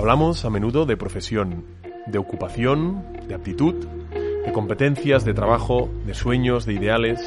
[0.00, 1.66] Hablamos a menudo de profesión,
[2.06, 3.74] de ocupación, de aptitud,
[4.14, 7.20] de competencias, de trabajo, de sueños, de ideales,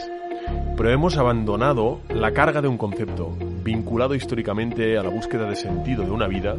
[0.76, 6.04] pero hemos abandonado la carga de un concepto vinculado históricamente a la búsqueda de sentido
[6.04, 6.58] de una vida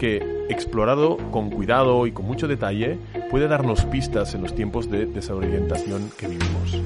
[0.00, 2.98] que, explorado con cuidado y con mucho detalle,
[3.30, 6.82] puede darnos pistas en los tiempos de desorientación que vivimos.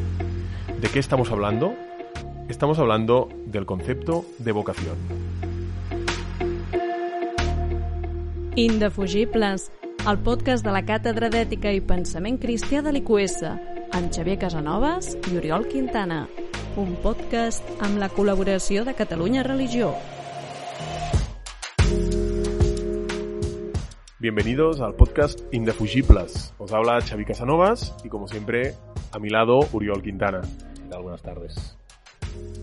[0.83, 1.73] ¿De qué estamos hablando?
[2.51, 5.26] Estamos hablando del concepto de vocación.
[8.59, 9.71] Indefugibles,
[10.09, 13.43] el podcast de la Càtedra d'Ètica i Pensament Cristià de l'IQS,
[13.93, 16.23] amb Xavier Casanovas i Oriol Quintana.
[16.81, 19.91] Un podcast amb la col·laboració de Catalunya Religió.
[24.19, 26.55] Bienvenidos al podcast Indefugibles.
[26.57, 28.73] Os habla Xavi Casanovas y como siempre
[29.13, 30.41] a mi lado Uriol Quintana.
[31.03, 31.77] Buenas tardes.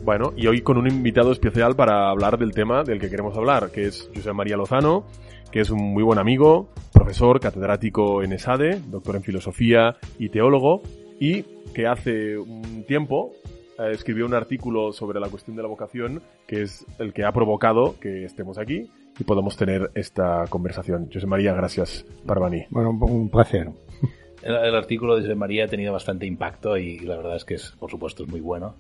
[0.04, 3.70] Bueno, y hoy con un invitado especial para hablar del tema del que queremos hablar,
[3.70, 5.06] que es José María Lozano,
[5.54, 10.82] que es un muy buen amigo, profesor, catedrático en ESADE, doctor en filosofía y teólogo,
[11.20, 11.44] y
[11.76, 13.34] que hace un tiempo
[13.78, 17.32] eh, escribió un artículo sobre la cuestión de la vocación, que es el que ha
[17.32, 21.08] provocado que estemos aquí y podamos tener esta conversación.
[21.14, 22.66] José María, gracias por venir.
[22.72, 23.70] Bueno, un placer.
[24.42, 27.46] El, el, artículo de José María ha tenido bastante impacto y, y, la verdad es
[27.46, 28.74] que es, por supuesto, es muy bueno.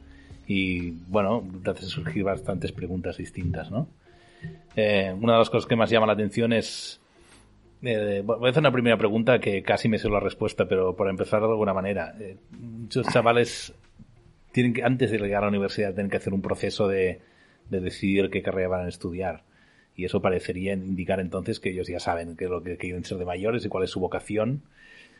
[0.47, 3.87] Y bueno, te hace surgir bastantes preguntas distintas, ¿no?
[4.75, 6.99] Eh, una de las cosas que más llama la atención es...
[7.81, 11.09] Eh, voy a hacer una primera pregunta que casi me sé la respuesta, pero por
[11.09, 12.15] empezar de alguna manera.
[12.19, 13.73] Eh, muchos chavales
[14.51, 17.19] tienen que, antes de llegar a la universidad, tienen que hacer un proceso de,
[17.69, 19.43] de decidir qué carrera van a estudiar.
[19.95, 23.17] Y eso parecería indicar entonces que ellos ya saben qué es lo que quieren ser
[23.17, 24.63] de mayores y cuál es su vocación.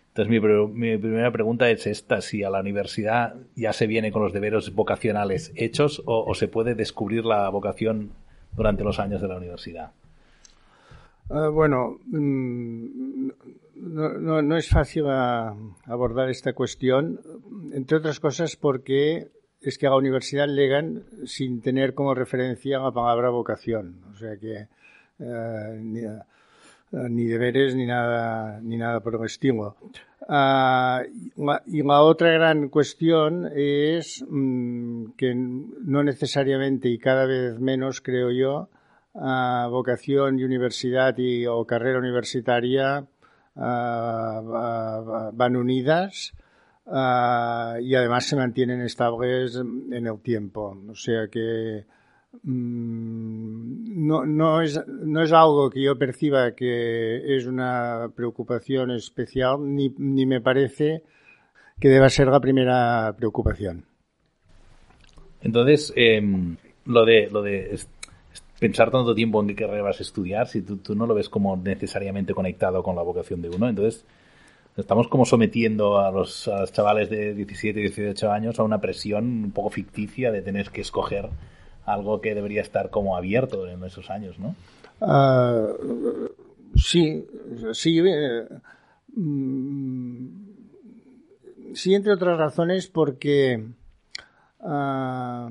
[0.07, 4.23] Entonces mi, mi, primera pregunta es esta, si a la universidad ya se viene con
[4.23, 8.11] los deberes vocacionales hechos o se puede descubrir la vocación
[8.55, 9.91] durante los años de la universidad?
[11.29, 13.27] Uh, bueno, mm,
[13.75, 15.55] no, no, no, es fácil a,
[15.85, 17.19] abordar esta cuestión,
[17.71, 19.29] entre otras cosas porque
[19.61, 24.37] es que a la universidad llegan sin tener como referencia la palabra vocación, o sea
[24.37, 24.67] que
[25.17, 26.19] ni, uh,
[26.91, 29.77] ni, deberes ni nada, ni nada por el.
[30.27, 31.05] La,
[31.65, 38.31] y la otra gran cuestión es mmm, que no necesariamente y cada vez menos, creo
[38.31, 38.69] yo,
[39.13, 43.05] uh, vocación y universidad y, o carrera universitaria
[43.55, 46.33] uh, van unidas
[46.85, 50.77] uh, y además se mantienen estables en el tiempo.
[50.89, 51.85] O sea que
[52.41, 59.93] no, no, es, no es algo que yo perciba que es una preocupación especial, ni,
[59.97, 61.03] ni me parece
[61.79, 63.85] que deba ser la primera preocupación.
[65.41, 66.21] Entonces, eh,
[66.85, 67.79] lo de, lo de
[68.59, 71.29] pensar tanto tiempo en qué carrera vas a estudiar, si tú, tú, no lo ves
[71.29, 74.05] como necesariamente conectado con la vocación de uno, entonces
[74.77, 79.51] estamos como sometiendo a los, chavales de 17 y 18 años a una presión un
[79.51, 81.29] poco ficticia de tener que escoger
[81.85, 84.55] algo que debería estar como abierto en esos años, ¿no?
[84.99, 86.29] Uh,
[86.75, 87.25] sí,
[87.73, 87.99] sí.
[87.99, 88.47] Eh,
[91.73, 93.65] sí, entre otras razones porque
[94.59, 95.49] uh,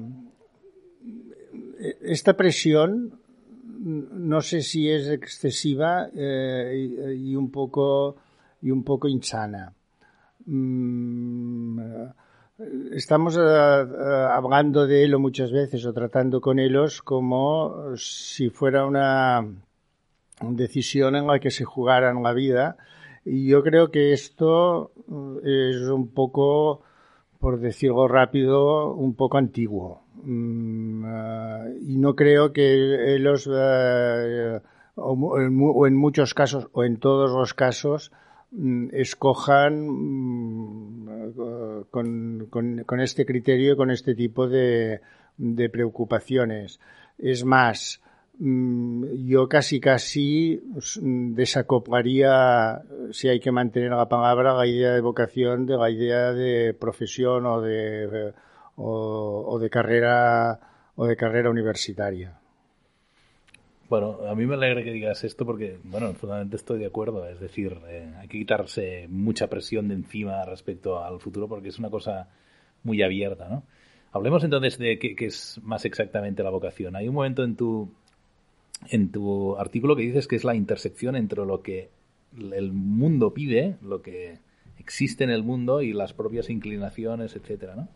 [2.03, 3.19] esta presión
[3.85, 8.17] no sé si es excesiva eh, y, y, un poco
[8.63, 9.73] y un poco insana.
[10.47, 11.81] Mm,
[12.93, 18.87] estamos uh, uh, hablando de ello muchas veces o tratando con ellos como si fuera
[18.87, 19.47] una
[20.41, 22.77] decisión en la que se jugaran la vida.
[23.25, 24.93] Y yo creo que esto
[25.45, 26.83] es un poco
[27.39, 30.03] por decirlo rápido un poco antiguo.
[30.23, 34.61] Mm, uh, y no creo que ellos o,
[34.97, 38.13] o en muchos casos o en todos los casos
[38.93, 41.02] escojan
[41.91, 45.01] con, con, este criterio y con este tipo de,
[45.37, 46.81] de preocupaciones.
[47.19, 48.03] Es más,
[48.39, 50.63] yo casi casi
[50.95, 52.83] desacoplaría,
[53.13, 57.47] si hay que mantener la palabra, la idea de vocación de la idea de profesión
[57.47, 58.33] o de,
[58.77, 60.61] o de carrera
[60.97, 62.42] o de carrera universitaria.
[63.93, 67.29] Bueno, a mí me alegra que digas esto porque, bueno, fundamentalmente estoy de acuerdo.
[67.29, 71.79] Es decir, eh, hay que quitarse mucha presión de encima respecto al futuro porque es
[71.79, 72.31] una cosa
[72.85, 73.65] muy abierta, ¿no?
[74.13, 76.97] Hablemos entonces de qué, qué, es más exactamente la vocación.
[76.97, 77.93] Hay un momento en tu,
[78.89, 81.91] en tu artículo que dices que es la intersección entre lo que
[82.35, 84.39] el mundo pide, lo que
[84.79, 87.89] existe en el mundo y las propias inclinaciones, etcétera, ¿no?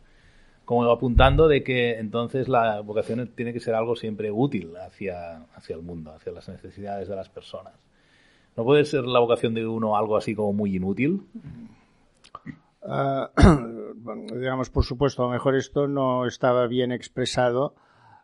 [0.67, 5.77] Como apuntando de que entonces la vocación tiene que ser algo siempre útil hacia, hacia
[5.77, 7.75] el mundo, hacia las necesidades de las personas.
[8.57, 11.23] ¿No puede ser la vocación de uno algo así como muy inútil?
[12.89, 13.27] Uh,
[14.39, 17.75] digamos, por supuesto, a lo mejor esto no estaba bien expresado,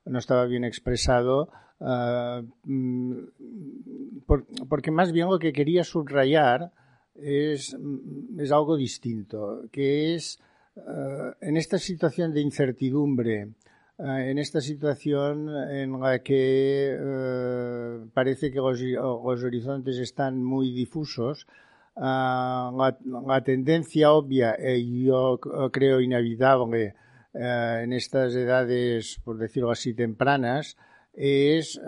[0.05, 1.49] no estaba bien expresado,
[1.81, 2.47] uh,
[4.25, 6.71] por, porque más bien lo que quería subrayar
[7.17, 7.77] es,
[8.39, 10.41] es algo distinto, que es
[10.77, 13.49] en esta situación de incertidumbre,
[13.99, 16.97] en esta situación en la que
[18.15, 21.47] parece que los, horizontes están muy difusos,
[21.95, 25.39] la, tendencia obvia, y eh, yo
[25.73, 26.95] creo inevitable
[27.35, 30.77] en estas edades, por decirlo así, tempranas,
[31.15, 31.79] es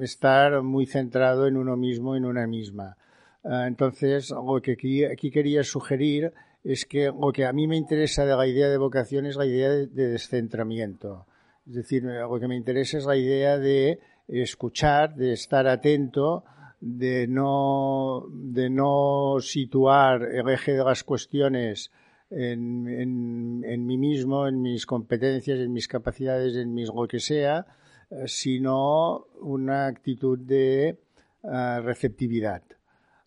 [0.00, 2.96] estar muy centrado en uno mismo, en una misma.
[3.42, 6.32] entonces, lo que aquí, aquí, quería sugerir
[6.64, 9.46] es que lo que a mí me interesa de la idea de vocación es la
[9.46, 11.26] idea de, de descentramiento.
[11.66, 16.44] Es decir, lo que me interesa es la idea de escuchar, de estar atento,
[16.80, 21.90] de no, de no situar el eje de las cuestiones
[22.30, 27.20] en, en, en, mí mismo, en mis competencias, en mis capacidades, en mis lo que
[27.20, 27.66] sea,
[28.10, 30.98] eh, sino una actitud de
[31.42, 32.62] uh, receptividad.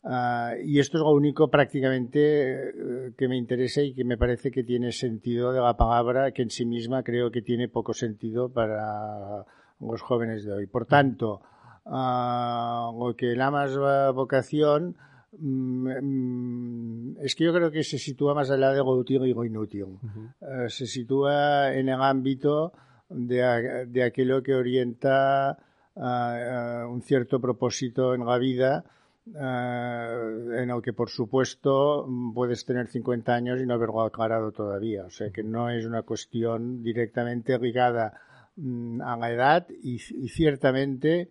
[0.05, 4.51] Uh, y esto es lo único prácticamente uh, que me interesa y que me parece
[4.51, 8.51] que tiene sentido de la palabra, que en sí misma creo que tiene poco sentido
[8.51, 9.45] para
[9.79, 10.67] los jóvenes de hoy.
[10.67, 11.41] Por tanto,
[11.85, 13.77] uh, lo que llamas
[14.13, 14.97] vocación
[15.39, 19.45] mm, es que yo creo que se sitúa más allá de lo útil y lo
[19.45, 19.85] inútil.
[19.85, 20.65] -huh.
[20.65, 22.73] uh, se sitúa en el ámbito
[23.09, 25.57] de, de aquello que orienta
[25.95, 28.83] un cierto propósito en la vida,
[29.25, 35.05] en el que, por supuesto, puedes tener 50 años y no haberlo aclarado todavía.
[35.05, 38.19] O sea, que no es una cuestión directamente ligada
[38.57, 41.29] mm, a la edad y, ciertamente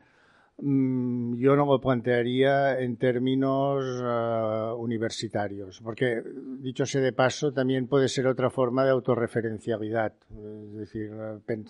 [0.58, 6.22] Mm, yo no lo plantearía en términos uh, universitarios, porque,
[6.60, 10.12] dicho sea de paso, también puede ser otra forma de autorreferencialidad.
[10.30, 11.10] Es decir,
[11.46, 11.66] pen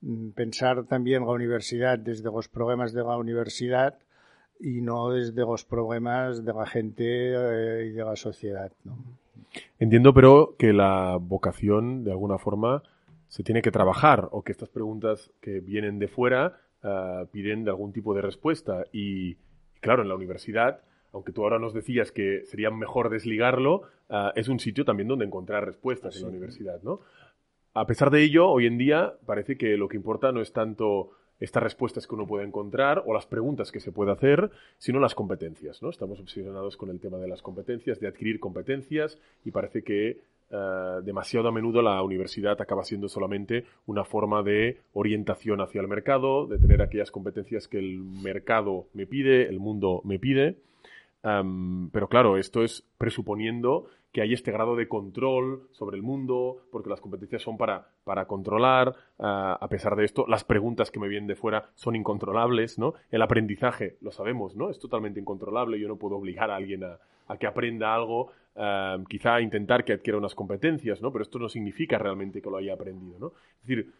[0.00, 3.98] mm, pensar también la universidad desde los problemas de la universidad
[4.60, 8.72] y no desde los problemas de la gente uh, y de la sociedad.
[8.84, 8.96] ¿no?
[9.78, 12.82] Entiendo, pero, que la vocación, de alguna forma,
[13.28, 17.70] se tiene que trabajar o que estas preguntas que vienen de fuera uh, piden de
[17.70, 18.84] algún tipo de respuesta.
[18.92, 19.36] Y,
[19.80, 20.80] claro, en la universidad,
[21.12, 25.24] aunque tú ahora nos decías que sería mejor desligarlo, uh, es un sitio también donde
[25.24, 26.20] encontrar respuestas sí.
[26.20, 27.00] en la universidad, ¿no?
[27.74, 31.10] A pesar de ello, hoy en día parece que lo que importa no es tanto
[31.40, 35.14] estas respuestas que uno puede encontrar o las preguntas que se puede hacer, sino las
[35.14, 35.90] competencias, ¿no?
[35.90, 41.02] Estamos obsesionados con el tema de las competencias, de adquirir competencias y parece que Uh,
[41.02, 46.46] demasiado a menudo la universidad acaba siendo solamente una forma de orientación hacia el mercado,
[46.46, 50.58] de tener aquellas competencias que el mercado me pide, el mundo me pide.
[51.20, 56.88] Pero claro, esto es presuponiendo que hay este grado de control sobre el mundo, porque
[56.88, 58.94] las competencias son para, para controlar.
[59.18, 62.94] Uh, a pesar de esto, las preguntas que me vienen de fuera son incontrolables, ¿no?
[63.10, 64.70] El aprendizaje, lo sabemos, ¿no?
[64.70, 65.78] Es totalmente incontrolable.
[65.78, 66.98] Yo no puedo obligar a alguien a,
[67.28, 71.12] a que aprenda algo uh, quizá intentar que adquiera unas competencias, ¿no?
[71.12, 73.26] Pero esto no significa realmente que lo haya aprendido, ¿no?
[73.60, 73.92] Es decir,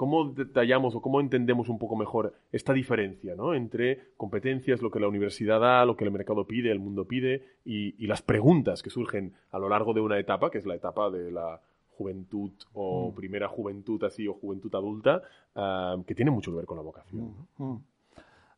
[0.00, 3.52] ¿cómo detallamos o cómo entendemos un poco mejor esta diferencia, ¿no?
[3.52, 7.44] Entre competencias, lo que la universidad da, lo que el mercado pide, el mundo pide,
[7.66, 10.74] y, y las preguntas que surgen a lo largo de una etapa, que es la
[10.74, 11.60] etapa de la
[11.98, 13.14] juventud o mm.
[13.14, 15.20] primera juventud así o juventud adulta,
[15.54, 17.34] uh, que tiene mucho que ver con la vocación.
[17.58, 17.62] Mm.
[17.64, 17.82] Mm.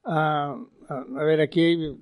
[0.04, 0.68] Uh,
[1.18, 1.98] a ver, aquí hay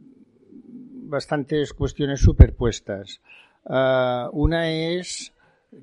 [1.08, 3.22] bastantes cuestiones superpuestas.
[3.64, 5.32] Uh, una es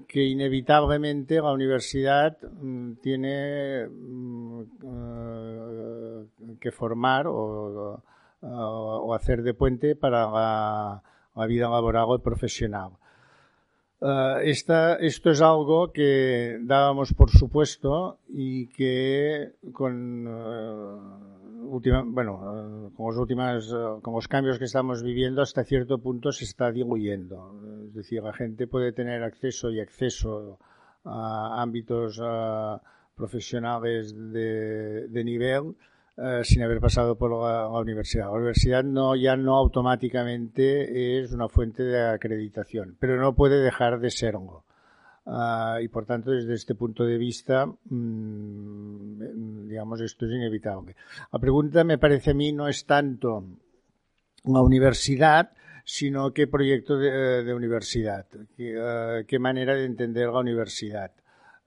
[0.07, 6.27] que inevitablemente la universidad mm, tiene mm, uh,
[6.59, 8.03] que formar o,
[9.13, 12.91] hacer de puente para la, vida laboral o profesional.
[14.43, 20.27] Esta, esto es algo que dábamos por supuesto y que con
[21.67, 23.67] última, bueno, con los últimas,
[24.01, 27.59] con los cambios que estamos viviendo hasta cierto punto se está diluyendo.
[27.87, 30.59] Es decir, la gente puede tener acceso y acceso
[31.03, 32.19] a ámbitos
[33.17, 35.75] profesionales de, nivel
[36.17, 38.25] uh, sin haber pasado por la, universidad.
[38.25, 43.99] La universidad no, ya no automáticamente es una fuente de acreditación, pero no puede dejar
[43.99, 44.63] de serlo.
[45.29, 50.95] Uh, y por tanto, desde este punto de vista, mmm, digamos, esto es inevitable.
[51.33, 53.43] La pregunta me parece a mí no es tanto
[54.45, 55.51] la universidad,
[55.83, 61.11] sino qué proyecto de, universidad, qué, uh, qué, manera de entender la universidad.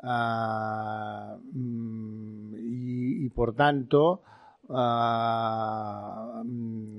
[0.02, 1.38] Uh,
[2.56, 4.22] y, por tanto,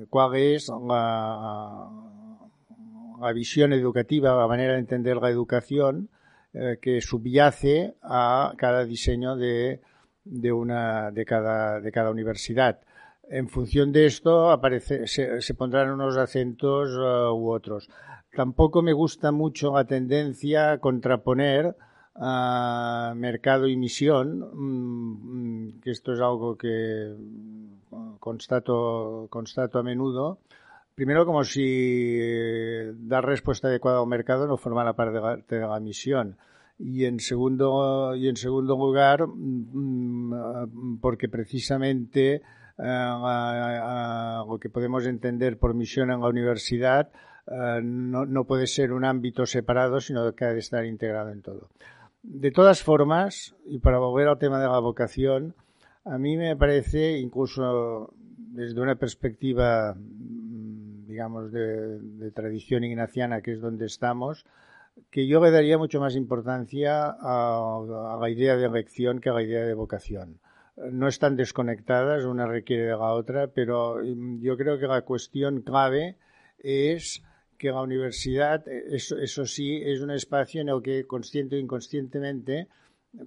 [0.10, 1.90] qual és la,
[3.22, 6.10] la visión educativa, la manera de entender la educación
[6.54, 9.82] eh, que subyace a cada diseño de,
[10.26, 12.80] de, una, de, cada, de cada universidad.
[13.30, 17.90] En función de esto aparece, se, se pondrán unos acentos uh, u otros.
[18.36, 21.76] Tampoco me gusta mucho la tendencia a contraponer
[22.16, 27.16] uh, mercado y misión, mm, que esto es algo que
[28.20, 30.40] constato, constato a menudo.
[30.96, 32.18] Primero, como si
[33.08, 36.38] dar respuesta adecuada al mercado no formara parte de la, misión.
[36.78, 39.26] Y en segundo, y en segundo lugar,
[41.00, 42.42] porque precisamente
[42.78, 47.12] lo que podemos entender por misión en la universidad
[47.48, 51.70] no, no puede ser un ámbito separado, sino que ha de estar integrado en todo.
[52.24, 55.56] De todas formas, y para volver al tema de la vocación,
[56.06, 59.96] a mí me parece, incluso desde una perspectiva,
[61.12, 64.46] digamos, de, tradición ignaciana, que es donde estamos,
[65.10, 69.44] que yo le daría mucho más importancia a, la idea de elección que a la
[69.44, 70.40] idea de vocación.
[70.92, 76.18] No están desconectadas, una requiere de la otra, pero yo creo que la cuestión clave
[76.58, 77.22] es
[77.58, 82.68] que la universidad, eso, eso sí, es un espacio en el que consciente o inconscientemente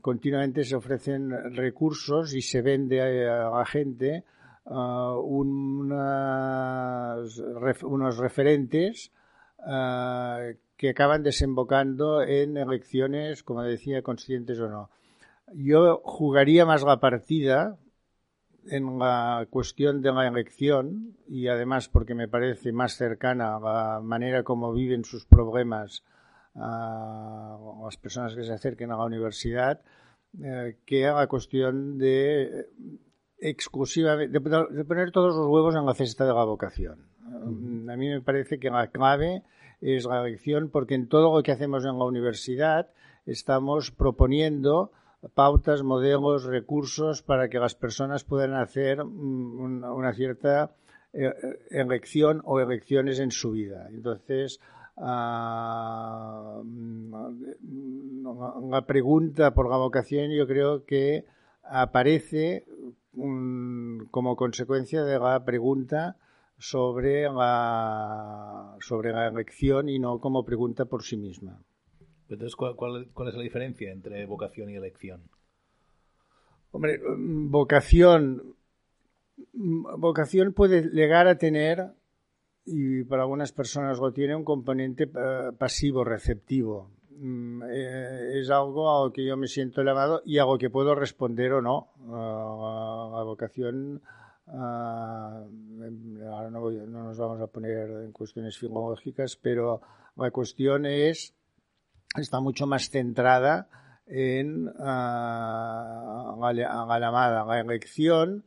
[0.01, 4.25] continuamente se ofrecen recursos y se vende a, la gente
[4.65, 6.19] uh, unos
[8.19, 9.13] referentes
[9.59, 14.91] uh, que acaban desembocando en elecciones, como decía, conscientes o no.
[15.55, 17.79] Yo jugaría más la partida
[18.67, 24.01] en la cuestión de la elección y además porque me parece más cercana a la
[24.01, 26.03] manera como viven sus problemas
[26.55, 29.83] a las personas que se acerquen a la universidad
[30.43, 32.69] eh, que a la cuestión de
[33.39, 37.07] exclusivamente de, de, poner todos los huevos en la cesta de la vocación.
[37.21, 37.91] Mm.
[37.91, 39.43] A mí me parece que la clave
[39.81, 42.89] es la elección porque en todo lo que hacemos en la universidad
[43.27, 44.93] estamos proponiendo
[45.35, 50.75] pautas, modelos, recursos para que las personas puedan hacer una, una cierta
[51.13, 51.33] eh,
[51.71, 53.87] elección o elecciones en su vida.
[53.89, 54.61] Entonces,
[54.97, 56.63] uh,
[58.71, 61.25] la pregunta por la vocación yo creo que
[61.63, 62.67] aparece
[63.17, 66.17] um, como consecuencia de la pregunta
[66.59, 71.61] sobre la, sobre la elección y no como pregunta por sí misma.
[72.29, 75.23] Entonces, ¿cuál, cuál, cuál es la diferencia entre vocación y elección?
[76.71, 78.57] Hombre, vocación,
[79.53, 81.93] vocación puede llegar a tener,
[82.65, 86.91] y para algunas personas lo tiene, un componente uh, pasivo, receptivo.
[87.17, 90.71] Mm, eh, es algo a lo que yo me siento llamado y a lo que
[90.71, 91.89] puedo responder o no.
[92.07, 94.03] La vocación
[94.47, 95.49] Uh,
[96.31, 99.81] ahora no, voy, no, nos vamos a poner en cuestiones filológicas, pero
[100.17, 101.35] la cuestión es,
[102.17, 103.69] está mucho más centrada
[104.07, 106.53] en la, la,
[107.01, 108.45] llamada, la elección.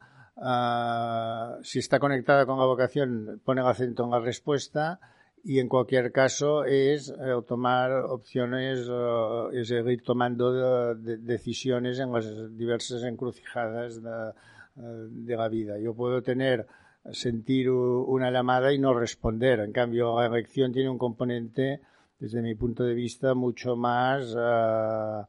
[1.64, 5.00] Si está conectada con la vocación, pone el acento en la respuesta
[5.44, 12.12] y en cualquier caso es eh, tomar opciones, uh, es tomando de, de decisiones en
[12.12, 14.32] las diversas encrucijadas de,
[14.76, 15.78] de la vida.
[15.80, 16.68] Yo puedo tener,
[17.12, 19.62] sentir una llamada y no responder.
[19.62, 21.82] En cambio, la elección tiene un componente,
[22.20, 25.26] desde mi punto de vista, mucho más, uh,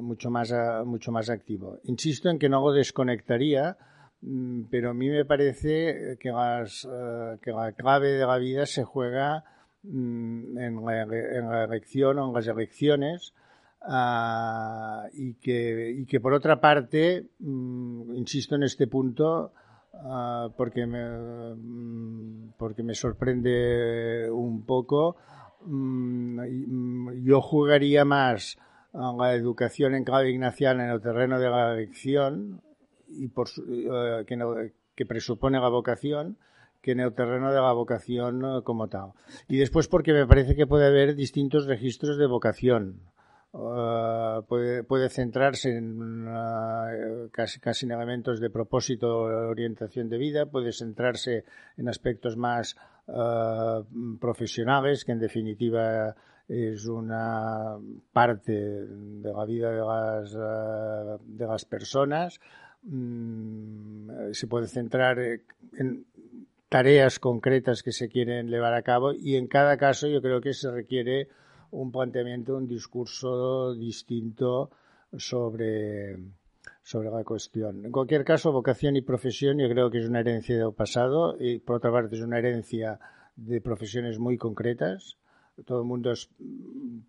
[0.00, 1.80] mucho más, uh, mucho más activo.
[1.84, 3.76] Insisto en que no lo desconectaría,
[4.70, 8.84] pero a mí me parece que, las, uh, que la clave de la vida se
[8.84, 9.44] juega
[9.82, 13.34] um, en, la, en la elección o en las elecciones
[13.86, 19.52] Uh, y, que, y que por otra parte, um, insisto en este punto,
[19.92, 25.16] uh, porque, me, porque me sorprende un poco,
[25.66, 28.56] yo jugaría más
[28.94, 32.62] a la educación en clave ignaciana en el terreno de la elección
[33.08, 36.36] y uh, que, que presupone la vocación
[36.80, 39.12] que en el terreno de la vocación como tal.
[39.48, 43.00] Y después porque me parece que puede haber distintos registros de vocación.
[43.52, 46.26] Uh, puede, puede, centrarse en
[47.32, 51.44] casi, casi, en elementos de propósito o orientación de vida, puede centrarse
[51.76, 52.76] en aspectos más
[54.20, 56.14] profesionales, que en definitiva
[56.48, 57.78] es una
[58.12, 60.32] parte de la vida de las,
[61.24, 62.40] de las personas.
[62.84, 66.06] Mm, se puede centrar en
[66.68, 70.52] tareas concretas que se quieren llevar a cabo y en cada caso yo creo que
[70.54, 71.28] se requiere
[71.70, 74.70] un planteamiento, un discurso distinto
[75.16, 76.18] sobre,
[76.82, 77.84] sobre la cuestión.
[77.84, 81.58] En cualquier caso, vocación y profesión yo creo que es una herencia del pasado y
[81.58, 82.98] por otra parte es una herencia
[83.36, 85.16] de profesiones muy concretas.
[85.64, 86.12] Todo el mundo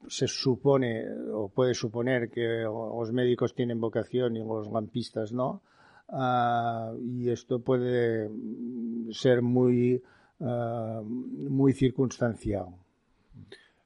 [0.07, 5.61] se supone o puede suponer que los médicos tienen vocación y los lampistas no.
[6.07, 8.29] Uh, y esto puede
[9.11, 10.01] ser muy,
[10.39, 12.67] uh, muy circunstancial.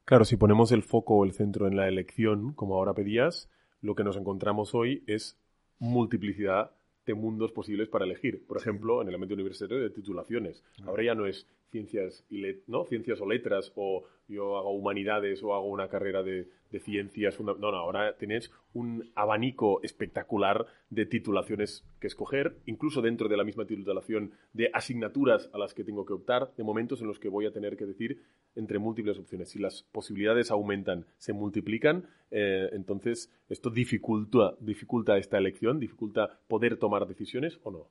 [0.03, 3.49] Claro, si ponemos el foco o el centro en la elección, como ahora pedías,
[3.81, 5.37] lo que nos encontramos hoy es
[5.77, 6.71] multiplicidad
[7.05, 8.45] de mundos posibles para elegir.
[8.45, 10.63] Por ejemplo, en el ámbito universitario de titulaciones.
[10.85, 12.85] Ahora ya no es ciencias, y ¿no?
[12.85, 16.47] ciencias o letras o yo hago humanidades o hago una carrera de,
[16.79, 17.39] ciencias.
[17.39, 23.43] no, no, ahora tienes un abanico espectacular de titulaciones que escoger, incluso dentro de la
[23.43, 27.27] misma titulación, de asignaturas a las que tengo que optar, de momentos en los que
[27.29, 28.21] voy a tener que decir
[28.55, 29.49] entre múltiples opciones.
[29.49, 36.77] Si las posibilidades aumentan, se multiplican, eh, entonces esto dificulta, dificulta esta elección, dificulta poder
[36.77, 37.87] tomar decisiones o no.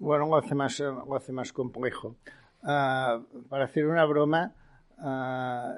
[0.00, 2.16] Bueno, lo hace más, lo hace más complejo.
[2.62, 4.54] Uh, para hacer una broma,
[4.96, 5.72] uh,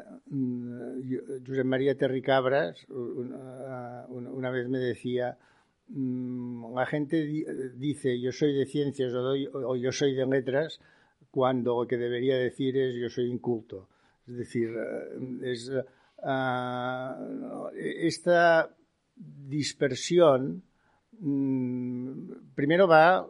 [1.44, 5.36] José María Terricabras uh, una vez me decía,
[5.88, 10.26] um, la gente di dice yo soy de ciencias o, doy, o, yo soy de
[10.26, 10.80] letras
[11.32, 13.88] cuando lo que debería decir es yo soy inculto.
[14.28, 14.70] Es decir,
[15.42, 15.68] es,
[17.74, 18.70] esta
[19.16, 20.62] dispersión
[21.20, 23.26] um, primero va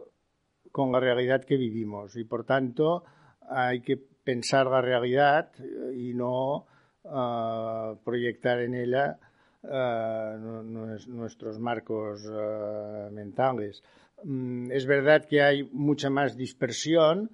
[0.73, 3.03] con la realidad que vivimos y por tanto
[3.47, 5.51] hay que pensar la realidad
[5.95, 6.65] y no
[7.03, 9.19] uh, proyectar en ella
[9.61, 10.63] uh,
[11.07, 13.83] nuestros marcos uh, mentales.
[14.23, 17.29] Mm, es verdad que hay mucha más dispersión,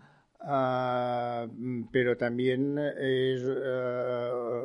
[1.91, 3.43] pero también es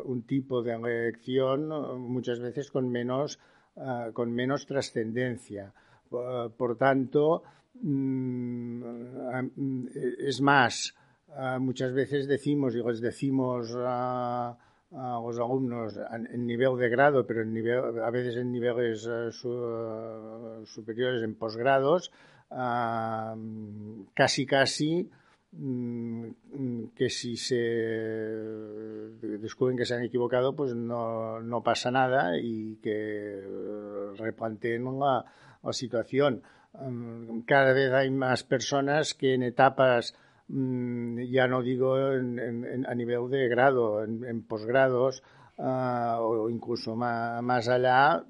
[0.05, 1.67] un tipo de elección
[2.01, 3.41] muchas veces con menos,
[4.13, 5.75] con menos trascendencia.
[6.09, 7.43] por tanto,
[10.19, 10.95] es más,
[11.61, 14.57] muchas veces decimos, y les decimos a,
[14.97, 15.99] a los alumnos
[16.33, 21.35] en nivel de grado, pero en nivel, a veces en niveles su, uh, superiores, en
[21.35, 22.13] posgrados,
[24.15, 25.11] casi casi
[25.53, 26.29] mm,
[26.95, 27.57] que si se
[29.21, 33.43] descubren que se han equivocado, pues no, no pasa nada y que
[34.17, 35.25] replanteen la,
[35.63, 36.43] la situación.
[37.47, 40.15] Cada vez hay más personas que en etapas
[40.49, 45.23] Mm, ya no digo a nivel de grado, en, posgrados
[45.57, 48.25] uh, o incluso más, más, allá,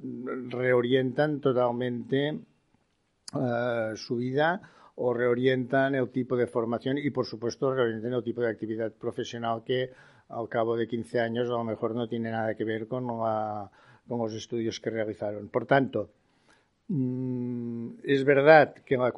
[0.48, 2.38] reorientan totalmente
[3.32, 4.60] uh, su vida
[4.94, 9.64] o reorientan el tipo de formación y, por supuesto, reorientan el tipo de actividad profesional
[9.64, 9.90] que
[10.28, 14.18] al cabo de 15 años a lo mejor no tiene nada que ver con, con
[14.18, 15.48] los estudios que realizaron.
[15.48, 16.10] Por tanto,
[16.88, 19.12] es verdad que, la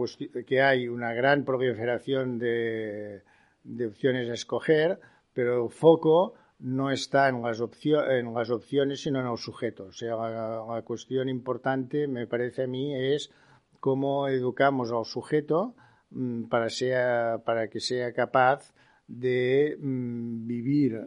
[0.46, 3.22] que, hay una gran proliferación de,
[3.64, 5.00] de, opciones a escoger,
[5.32, 9.86] pero el foco no está en las, en las opciones, sino en el sujeto.
[9.86, 13.30] O sea, la, cuestión importante, me parece a mí, es
[13.80, 15.74] cómo educamos al sujeto
[16.10, 18.72] mm, para, sea, para que sea capaz
[19.08, 21.00] de mm, vivir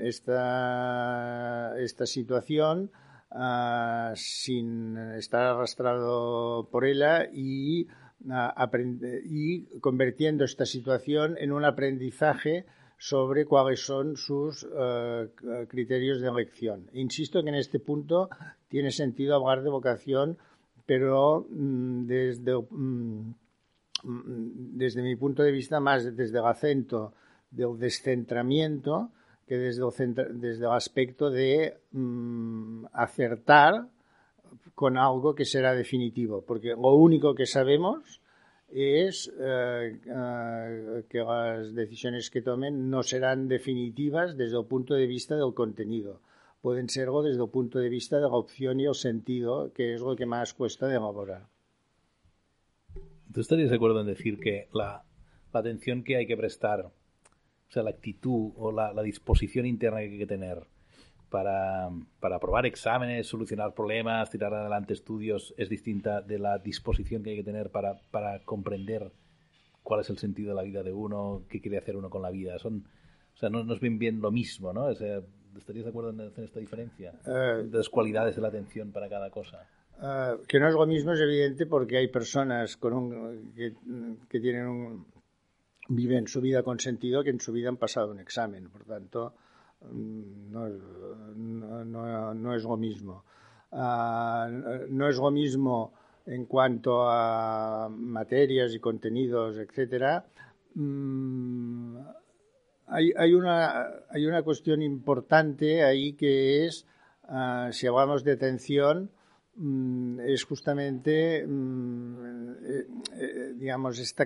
[0.00, 1.74] esta
[2.06, 2.90] situación
[3.34, 7.86] uh, sin estar arrastrado por ella y,
[8.24, 8.66] uh,
[9.24, 12.66] y convirtiendo esta situación en un aprendizaje
[12.98, 15.28] sobre cuáles son sus uh,
[15.68, 16.88] criterios de elección.
[16.92, 18.28] Insisto que en este punto
[18.68, 20.38] tiene sentido hablar de vocación,
[20.86, 23.34] pero mm, desde, mm,
[24.04, 27.12] desde mi punto de vista más desde el acento
[27.50, 29.10] del descentramiento
[29.46, 33.88] que desde el, desde el aspecto de mmm, acertar
[34.74, 38.20] con algo que será definitivo, porque lo único que sabemos
[38.68, 45.06] es eh, eh, que las decisiones que tomen no serán definitivas desde el punto de
[45.06, 46.20] vista del contenido.
[46.62, 50.00] Pueden serlo desde el punto de vista de la opción y el sentido, que es
[50.00, 51.46] lo que más cuesta de elaborar.
[53.32, 55.02] ¿Tú estarías de acuerdo en decir que la,
[55.52, 56.90] la atención que hay que prestar
[57.72, 60.66] o sea, la actitud o la, la disposición interna que hay que tener
[61.30, 61.88] para,
[62.20, 67.36] para, aprobar exámenes, solucionar problemas, tirar adelante estudios, es distinta de la disposición que hay
[67.36, 69.10] que tener para, para comprender
[69.82, 72.30] cuál es el sentido de la vida de uno, qué quiere hacer uno con la
[72.30, 72.58] vida.
[72.58, 72.84] Son,
[73.34, 74.84] o sea, no, no es bien bien lo mismo, ¿no?
[74.84, 75.22] O sea,
[75.56, 77.14] ¿Estarías de acuerdo en hacer esta diferencia?
[77.24, 79.66] Uh, de las cualidades de la atención para cada cosa.
[79.98, 83.74] Uh, que no es lo mismo es evidente porque hay personas con un, que,
[84.28, 85.06] que tienen un,
[85.94, 88.68] viven su vida con sentido que en su vida han pasado un examen.
[88.70, 89.34] Por tanto,
[89.82, 90.68] mm, no,
[91.84, 93.24] no, no, es lo mismo.
[93.70, 95.92] Uh, no es lo mismo
[96.26, 100.24] en cuanto a materias y contenidos, etcétera,
[100.74, 101.96] mm,
[102.86, 106.86] hay, hay, una, hay una cuestión importante ahí que es,
[107.28, 109.10] uh, si hablamos de atención,
[109.54, 114.24] es justamente, mm, eh, eh, digamos, esta,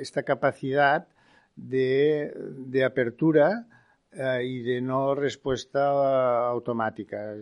[0.00, 1.08] esta capacidad
[1.56, 3.66] de, de apertura
[4.12, 7.34] eh, y de no respuesta automática.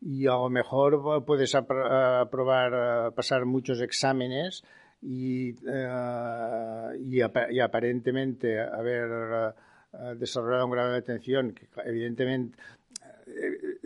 [0.00, 4.62] y a lo mejor puedes aprobar, pasar muchos exámenes
[5.00, 5.54] y,
[7.00, 9.54] y, aparentemente haber
[10.18, 12.58] desarrollado un grado de atención que evidentemente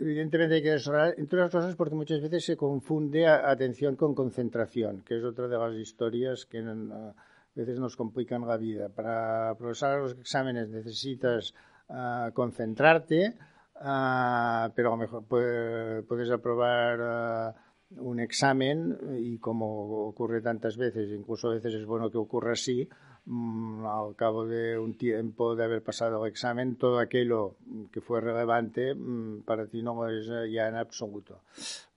[0.01, 5.03] evidentemente hay que desarrollar, entre otras cosas porque muchas veces se confunde atención con concentración,
[5.03, 7.13] que es otra de las historias que uh, a
[7.53, 8.89] veces nos complican la vida.
[8.89, 11.53] Para procesar los exámenes necesitas
[11.89, 13.35] uh, concentrarte,
[13.75, 17.55] uh, pero a lo mejor puedes, aprobar
[17.97, 22.87] un examen y como ocurre tantas veces, incluso a veces es bueno que ocurra así,
[23.27, 27.55] al cabo de un tiempo de haber pasado el examen, todo aquello
[27.91, 31.41] que fue relevante mmm, para ti no es ya en absoluto.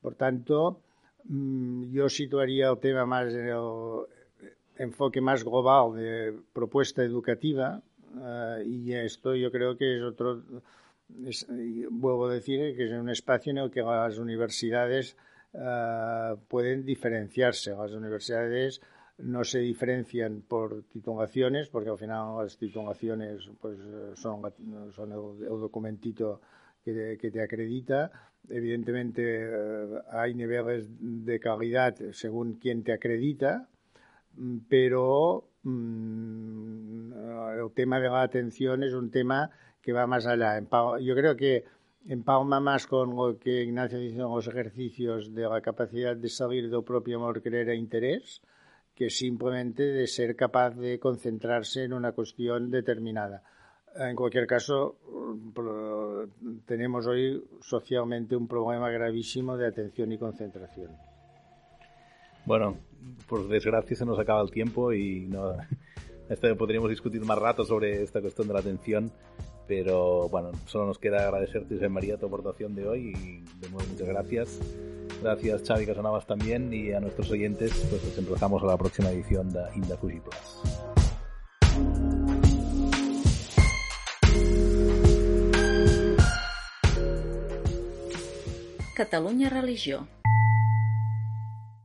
[0.03, 0.81] Por tanto,
[1.25, 4.07] mmm, yo situaría el tema más en el
[4.77, 7.81] enfoque más global de propuesta educativa
[8.17, 10.43] uh, y esto yo creo que es otro,
[11.91, 15.17] vuelvo a decir, que es un espacio en el que las universidades
[16.49, 17.71] pueden diferenciarse.
[17.71, 18.81] Las universidades
[19.19, 23.79] no se diferencian por titulaciones, porque al final las titulaciones pues,
[24.15, 24.43] son,
[24.93, 26.41] son el, documentito
[26.85, 28.11] que te, que te, acredita.
[28.49, 33.69] Evidentemente uh, hay niveles de calidad según quien te acredita,
[34.69, 37.13] pero mmm,
[37.61, 39.51] el tema de la atención es un tema
[39.81, 40.61] que va más allá.
[41.01, 41.65] Yo creo que
[42.09, 46.69] empalma más con lo que Ignacio dice en los ejercicios de la capacidad de salir
[46.69, 48.43] del propio amor, querer e interés,
[48.95, 53.43] que simplemente de ser capaz de concentrarse en una cuestión determinada.
[53.97, 54.97] En cualquier caso,
[56.67, 60.91] tenemos hoy socialmente un problema gravísimo de atención y concentración.
[62.45, 62.77] Bueno,
[63.29, 65.53] por desgracia se nos acaba el tiempo y no,
[66.29, 69.11] este, podríamos discutir más rato sobre esta cuestión de la atención,
[69.67, 73.89] pero bueno, solo nos queda agradecerte, José María, tu aportación de hoy y de nuevo
[73.91, 74.61] muchas gracias.
[75.25, 79.51] Gracias, Xavi Casanavas también y a nuestros oyentes, pues les emplazamos a la próxima edición
[79.51, 80.61] de Inda Fuji Plus.
[88.95, 90.07] Catalunya Religió